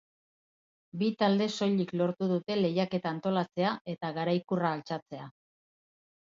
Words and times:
Bi 1.01 1.09
talde 1.23 1.47
soilik 1.57 1.93
lortu 2.01 2.31
dute 2.33 2.57
lehiaketa 2.63 3.13
antolatzea 3.17 3.77
eta 3.95 4.13
garaikurra 4.19 4.75
altxatzea. 4.75 5.33